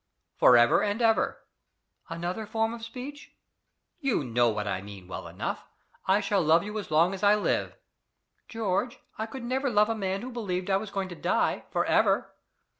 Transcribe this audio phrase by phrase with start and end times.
[0.35, 1.43] "For ever and ever."
[2.09, 3.35] "Another form of speech?"
[3.99, 5.67] "You know what I mean well enough.
[6.07, 7.75] I shall love you as long as I live."
[8.47, 11.85] "George, I never could love a man who believed I was going to die for
[11.85, 12.33] ever."